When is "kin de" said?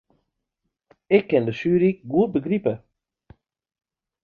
1.29-1.53